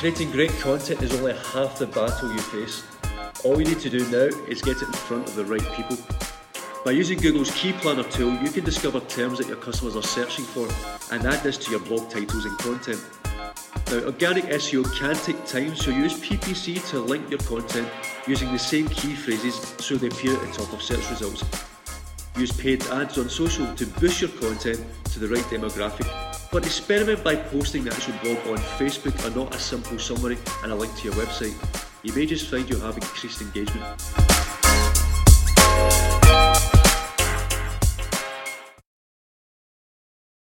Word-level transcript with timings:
Creating 0.00 0.30
great 0.30 0.50
content 0.60 1.02
is 1.02 1.12
only 1.12 1.34
half 1.52 1.78
the 1.78 1.86
battle 1.86 2.32
you 2.32 2.38
face. 2.38 2.84
All 3.44 3.60
you 3.60 3.66
need 3.66 3.80
to 3.80 3.90
do 3.90 3.98
now 4.08 4.34
is 4.48 4.62
get 4.62 4.78
it 4.78 4.86
in 4.86 4.92
front 4.94 5.28
of 5.28 5.34
the 5.34 5.44
right 5.44 5.60
people. 5.74 5.98
By 6.86 6.92
using 6.92 7.18
Google's 7.18 7.50
Key 7.50 7.74
Planner 7.74 8.04
tool, 8.04 8.32
you 8.36 8.48
can 8.48 8.64
discover 8.64 9.00
terms 9.00 9.36
that 9.36 9.46
your 9.46 9.58
customers 9.58 9.96
are 9.96 10.02
searching 10.02 10.46
for 10.46 10.66
and 11.12 11.26
add 11.26 11.42
this 11.42 11.58
to 11.58 11.70
your 11.70 11.80
blog 11.80 12.08
titles 12.08 12.46
and 12.46 12.58
content. 12.60 12.98
Now, 13.90 14.06
organic 14.06 14.44
SEO 14.44 14.90
can 14.96 15.16
take 15.16 15.44
time, 15.44 15.76
so 15.76 15.90
use 15.90 16.18
PPC 16.18 16.88
to 16.88 17.00
link 17.00 17.28
your 17.28 17.40
content 17.40 17.86
using 18.26 18.50
the 18.52 18.58
same 18.58 18.88
key 18.88 19.14
phrases 19.14 19.56
so 19.80 19.96
they 19.96 20.06
appear 20.06 20.32
at 20.32 20.40
the 20.40 20.64
top 20.64 20.72
of 20.72 20.80
search 20.80 21.10
results. 21.10 21.44
Use 22.38 22.52
paid 22.52 22.82
ads 22.86 23.18
on 23.18 23.28
social 23.28 23.70
to 23.74 23.84
boost 23.84 24.22
your 24.22 24.30
content 24.30 24.82
to 25.12 25.18
the 25.18 25.28
right 25.28 25.44
demographic, 25.44 26.08
but 26.50 26.66
experiment 26.66 27.22
by 27.22 27.36
posting 27.36 27.84
the 27.84 27.92
actual 27.92 28.14
blog 28.22 28.38
on 28.48 28.58
Facebook 28.78 29.24
and 29.24 29.36
not 29.36 29.54
a 29.54 29.58
simple 29.58 29.98
summary 29.98 30.38
and 30.62 30.72
a 30.72 30.74
link 30.74 30.94
to 30.96 31.04
your 31.04 31.14
website. 31.14 31.54
You 32.02 32.12
may 32.14 32.26
just 32.26 32.50
find 32.50 32.68
you'll 32.68 32.80
have 32.80 32.96
increased 32.96 33.40
engagement. 33.40 34.59